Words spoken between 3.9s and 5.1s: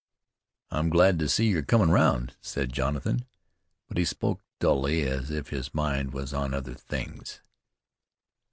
he spoke dully